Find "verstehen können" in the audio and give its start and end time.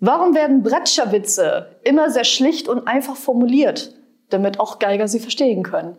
5.20-5.96